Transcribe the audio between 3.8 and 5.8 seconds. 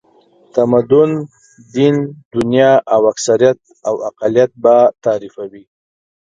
او اقلیت به تعریفوي.